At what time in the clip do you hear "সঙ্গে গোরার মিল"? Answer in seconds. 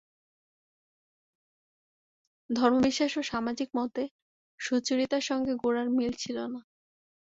5.29-6.13